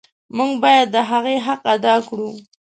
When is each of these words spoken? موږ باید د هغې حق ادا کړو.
موږ 0.37 0.51
باید 0.63 0.87
د 0.95 0.97
هغې 1.09 1.35
حق 1.45 1.61
ادا 1.75 1.95
کړو. 2.07 2.29